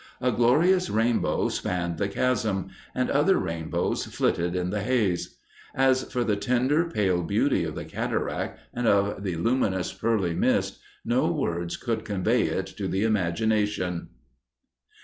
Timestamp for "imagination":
13.03-14.09